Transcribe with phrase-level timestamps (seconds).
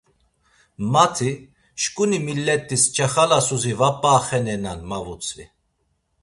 [0.91, 1.29] Mati:
[1.81, 4.79] Şǩuni millet̆is çaxalasuzi va p̌a axenenan.
[4.89, 5.45] ma vutzvi.